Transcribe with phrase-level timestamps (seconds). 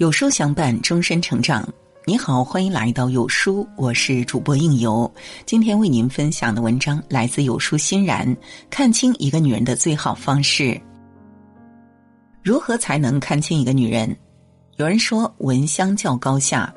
[0.00, 1.62] 有书相伴，终身成长。
[2.06, 5.12] 你好，欢迎来到有书，我是主播应由。
[5.44, 8.34] 今天为您分享的文章来自有书欣然。
[8.70, 10.80] 看清一个女人的最好方式，
[12.42, 14.16] 如何才能看清一个女人？
[14.78, 16.72] 有人说，闻香较高下，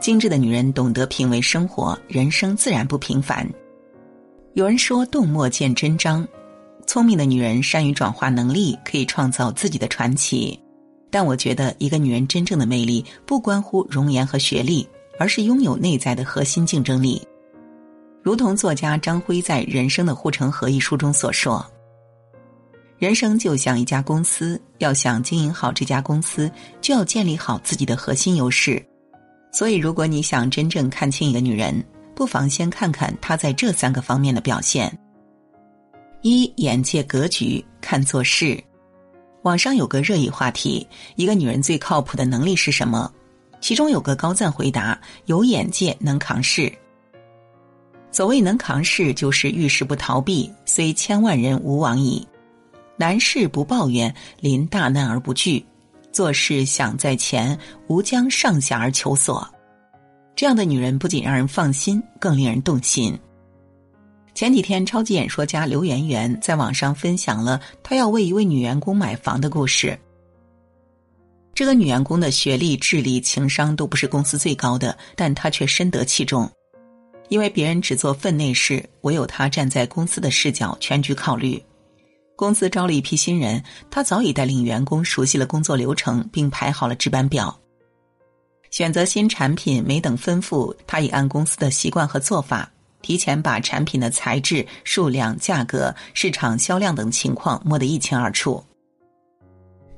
[0.00, 3.44] 精致的女人懂得品味生活，人生自然不平凡。
[4.54, 6.24] 有人说，动墨见真章，
[6.86, 10.56] 聪明的女人善于转化能力，可以创造自己的传奇。
[11.10, 14.86] 但我觉得，一个女人真正的魅力不关乎容颜和学历，
[15.18, 17.20] 而是拥有内在的核心竞争力。
[18.22, 21.64] 如同作家张辉在《人生的护城河》一书中所说
[22.98, 26.50] ：“人生就像一家公司，要想经营好这家公司，
[26.80, 28.84] 就要建立好自己的核心优势。
[29.50, 31.82] 所以，如果你想真正看清一个女人，
[32.14, 34.92] 不妨先看看她在这三个方面的表现：
[36.20, 38.62] 一、眼界格局，看做事。”
[39.48, 43.10] 网上有个热议话题：一个女人最靠谱的能力是什么？
[43.62, 46.70] 其中有个高赞回答：有眼界，能扛事。
[48.12, 52.22] 所谓能扛事，就是遇事不逃避，虽千万人吾往矣；
[52.98, 55.64] 难事不抱怨，临大难而不惧，
[56.12, 59.48] 做事想在前，无将上下而求索。
[60.36, 63.18] 这样的女人不仅让人放心，更令人动心。
[64.38, 69.98] 前几天，超级演说家刘媛媛在网上分享了她要为一位女员工买房的故事。
[71.52, 76.48] 这个女员工的学历、智力、情商都不是公司最高的，但她却深得器重，
[77.30, 81.60] 因为别人只做分内事，唯有她站在公司的视角，全局考虑。
[82.36, 83.60] 公司招了一批新人，
[83.90, 87.52] 她早已带领员工熟悉了工作流程，并排好了值班表。
[88.70, 92.70] 选择新产品，没等吩咐，她已按公司的习惯和做法。
[93.08, 98.62] 提前把产品的材质、数量、价格、市场销量等情况摸得一清二楚。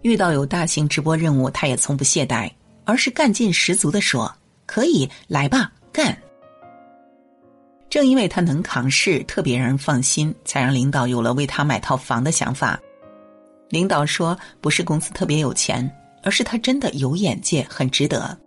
[0.03, 2.49] 遇到有大型直播任务，他也从不懈怠，
[2.85, 4.33] 而是干劲十足的说
[4.65, 6.17] ：“可以，来吧，干！”
[7.91, 12.79] 正因为他能扛事，特别让人放心，才让领导有了为他买套房的想法。
[13.71, 15.91] 领导说：“不是公司特别有钱，
[16.23, 18.39] 而是他真的有眼界，很值得。”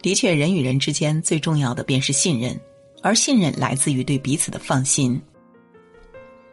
[0.00, 2.56] 的确，人与人之间最重要的便是信任。
[3.02, 5.20] 而信任来自于对彼此的放心。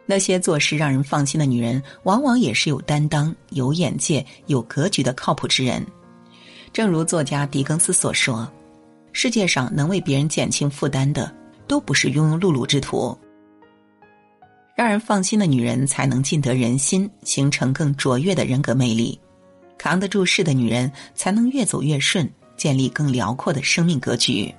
[0.04, 5.86] 那些做事让人放心的女人，往往也是有担当、有眼界、有格局的靠谱之人。
[6.72, 8.50] 正如作家狄更斯所说
[9.12, 11.32] ：“世界上能为别人减轻负担的，
[11.68, 13.16] 都不是庸庸碌碌之徒。
[14.74, 19.18] 让人放心的女人，才能尽得人心，形成更卓越的人格魅力。
[19.78, 24.52] 扛得住事的女人，才能越走越顺，建立更辽阔的生命格局。”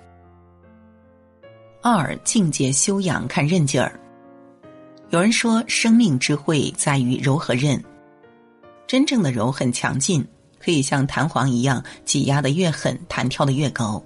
[1.84, 4.00] 二境界修养看韧劲儿。
[5.09, 7.84] 有人说，生命之慧在于柔和韧。
[8.86, 10.24] 真正的柔很强劲，
[10.59, 14.00] 可以像弹簧一样挤压的越狠，弹跳的越高；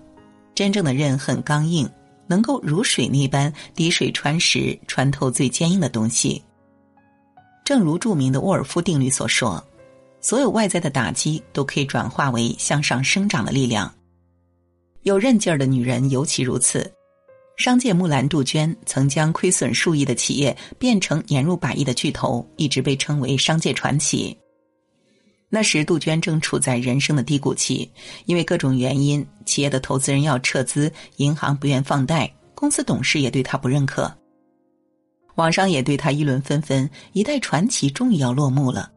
[0.56, 1.90] 真正的韧很刚硬，
[2.28, 6.42] 能够如水那般滴水穿石，穿透最坚硬的东西。
[7.66, 9.62] 正如著名的沃尔夫定律所说，
[10.22, 13.94] 所有外在的打击都可以转化为向上生长的力量。
[15.02, 16.90] 有韧劲儿的女人尤其如此。
[17.58, 24.38] 商界木兰杜鹃曾将亏损数亿的企业变成年入百亿的巨头，一直被称为商界传奇。
[25.48, 27.90] 那时，杜鹃正处在人生的低谷期，
[28.26, 34.12] 因为各种原因，企业的投资人要撤资，银行不愿放贷，公司董事也对他不认可，
[35.36, 38.92] 网上也对他议论纷纷，一代传奇终于要落幕了。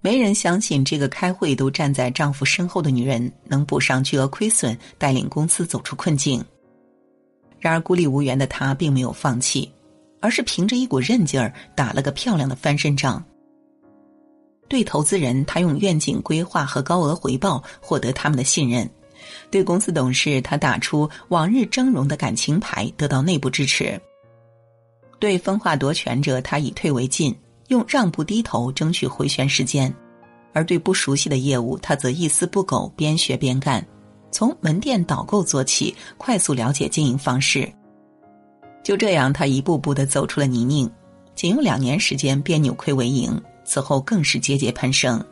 [0.00, 6.42] 没人相信这个开会都站在丈夫身后的女人能补上巨额亏损，带领公司走出困境。
[7.58, 9.72] 然而孤立无援的他并没有放弃，
[10.20, 13.24] 而是凭着一股韧劲儿打了个漂亮的翻身仗。
[14.68, 18.84] 对投资人，他用愿景规划和高额回报获得他们的信任；
[19.50, 23.96] 对公司董事，他打出往日峥嵘的感情牌，得到内部支持；
[25.20, 27.32] 对分化夺权者，他以退为进，
[27.68, 29.88] 用让步低头争取回旋时间；
[30.52, 33.86] 而对不熟悉的业务，他则一丝不苟，边学边干。
[34.36, 37.66] 从门店导购做起，快速了解经营方式。
[38.84, 40.90] 就这样，他一步步的走出了泥泞，
[41.34, 43.34] 仅用两年时间便扭亏为盈。
[43.64, 45.24] 此后更是节节攀升。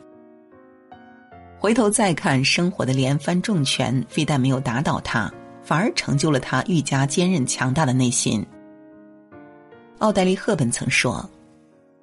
[1.59, 5.31] 回头再看，生活的连番重拳，非但没有打倒他，
[5.61, 8.43] 反而成就了他愈加坚韧强大的内心。
[9.99, 11.23] 奥黛丽·赫本曾说：“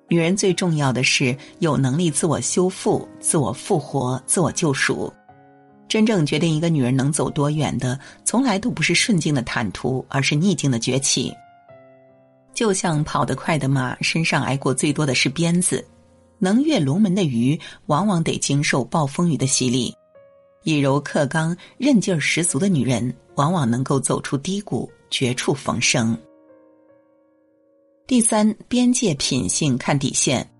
[0.06, 5.12] 女人最重要的是有能力自我修复、自我复活、自我救赎。”
[5.92, 11.30] 真正决定一个女人能走多远的，从来都不是顺境的坦途，而是逆境的崛起。
[12.54, 15.84] 就像跑得快的马，身上挨过最多的是鞭子；
[16.38, 19.94] 能跃龙门的鱼，往往得经受暴风雨的洗礼。
[20.64, 26.16] 以柔克刚、韧劲儿十足的女人，往往能够走出低谷，绝处逢生。
[28.06, 30.50] 第三，边界品性看底线。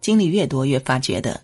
[0.00, 1.42] 经历越多，越发觉得，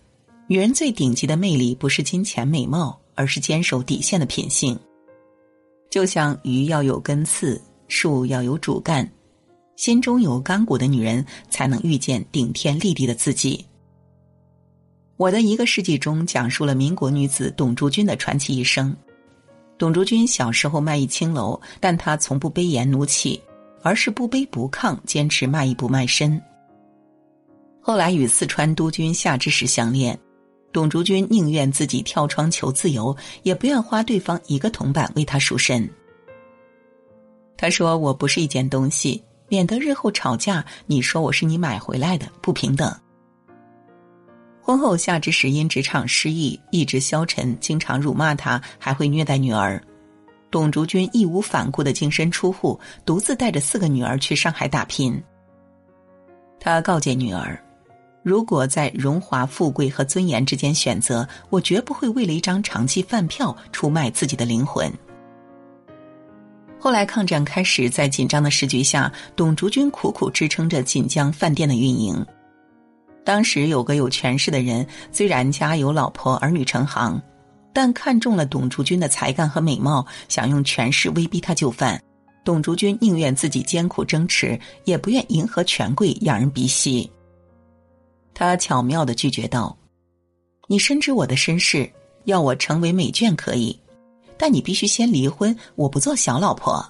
[0.51, 4.77] 女人最顶级的魅力不是金钱美貌，而是坚守底线的品性。
[5.89, 9.09] 就像鱼要有根刺，树要有主干，
[9.77, 13.65] 心中有干骨的女人，才能遇见顶天立地的自己。
[15.15, 18.93] 我的一个世纪中讲述了民国女子董竹君的传奇一生。
[19.77, 23.41] 董竹君小时候卖艺青楼，但她从不卑言奴气，
[23.83, 26.37] 而是不卑不亢，坚持卖艺不卖身。
[27.79, 30.19] 后来与四川督军夏之时相恋，
[30.71, 35.89] 董竹君宁愿自己跳窗求自由，也不愿花对方一个铜板为他赎身。
[37.57, 42.91] 他说：“我不是一件东西，免得日后吵架，你说我是你买回来的，不平等。”
[44.63, 49.81] 婚后，夏之时因职场失意，意志消沉，经常辱骂他，还会虐待女儿。
[50.49, 55.21] 董竹君义无反顾的净身出户，独自带着四个女儿去上海打拼。
[56.59, 57.57] 他告诫女儿
[58.23, 64.91] ：“如果在荣华富贵和尊严之间选择，我绝不会为了一张长期饭票出卖自己的灵魂。”
[66.79, 72.25] 后来抗战开始，在紧张的时局下，董竹君苦苦支撑着锦江饭店的运营。
[73.23, 77.21] 当时有个有权势的人，虽然家有老婆儿女成行，
[77.71, 82.01] 但看中了董竹君的才干和美貌，想用权势威逼他就范。
[82.43, 87.07] 董竹君宁愿自己艰苦争持，也不愿迎合权贵让人鼻息。
[88.33, 89.77] 他巧妙的拒绝道
[90.67, 91.89] ：“你深知我的身世，
[92.25, 93.77] 要我成为美眷可以，
[94.37, 96.83] 但你必须先离婚，我不做小老婆。”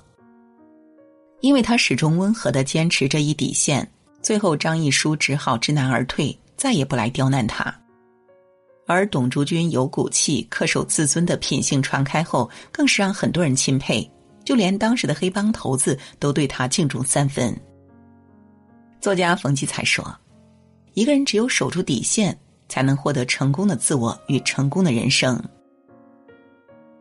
[1.41, 3.89] 因为他始终温和的坚持这一底线。
[4.21, 7.75] 最后，张一书只好知难而退，再也不来刁难他。
[8.85, 14.07] 而董竹君有骨气、恪守自尊的品性传开后，更是让很多人钦佩，
[14.45, 17.59] 就连当时的黑帮头子都对他敬重三分。
[18.99, 20.05] 作家冯骥才说
[20.93, 25.41] ：“一个人只有守住底线，才能获得成功的自我与成功的人生。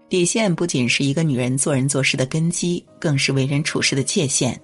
[0.08, 4.60] 底线不仅是一个女人做人做事的根基，更是为人处事的界限。”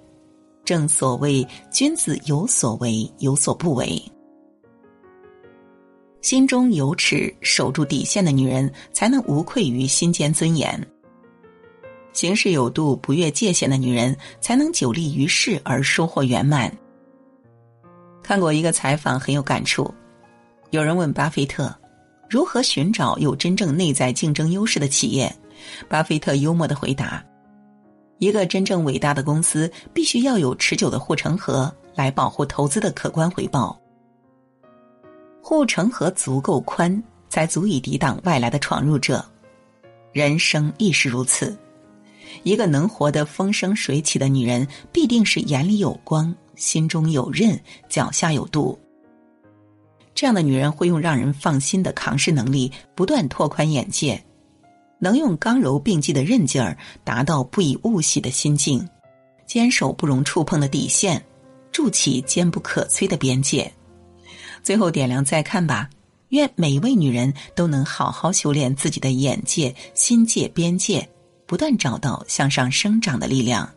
[0.64, 4.02] 正所谓，君子有所为，有所不为。
[6.22, 10.76] 心中有尺，守住底线的女人，才能无愧于心间尊严；
[12.12, 16.76] 行事有度，不越界限的女人，才能久立于世而收获圆满。
[18.26, 19.88] 看过一个采访，很有感触。
[20.70, 21.72] 有人问巴菲特，
[22.28, 25.32] 如何寻找有真正内在竞争优势的企业？
[25.88, 27.24] 巴菲特幽默的回答。
[28.18, 33.80] 一个真正伟大的公司，必须要有持久的护城河来保护投资的可观回报。
[35.40, 39.24] 护城河足够宽，才足以抵挡外来的闯入者。
[40.12, 41.56] 人生亦是如此。
[42.42, 48.78] 一个能活得风生水起的女人，必定是眼里有光，心中有韧，脚下有度。
[50.14, 54.22] 这样的女人会用让人放心的扛事能力，不断拓宽眼界。
[54.98, 58.88] 能用刚柔并济的韧劲儿，达到不以物喜的心境，
[59.46, 61.22] 坚守不容触碰的底线，
[61.70, 63.70] 筑起坚不可摧的边界。
[64.62, 65.90] 最后点亮再看吧，
[66.30, 71.06] 愿每一位女人都能好好修炼自己的眼界、心界、边界，
[71.46, 73.75] 不断找到向上生长的力量。